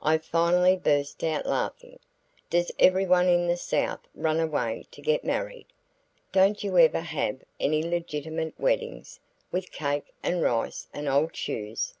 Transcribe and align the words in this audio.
I 0.00 0.18
finally 0.18 0.76
burst 0.76 1.24
out 1.24 1.44
laughing. 1.44 1.98
"Does 2.50 2.70
everyone 2.78 3.26
in 3.26 3.48
the 3.48 3.56
South 3.56 3.98
run 4.14 4.38
away 4.38 4.86
to 4.92 5.02
get 5.02 5.24
married? 5.24 5.66
Don't 6.30 6.62
you 6.62 6.78
ever 6.78 7.00
have 7.00 7.40
any 7.58 7.82
legitimate 7.82 8.54
weddings 8.60 9.18
with 9.50 9.72
cake 9.72 10.14
and 10.22 10.40
rice 10.40 10.86
and 10.94 11.08
old 11.08 11.34
shoes?" 11.34 11.94